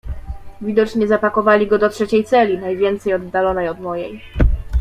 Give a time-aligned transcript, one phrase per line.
[0.61, 4.21] "Widocznie zapakowali go do trzeciej celi, najwięcej oddalonej od mojej."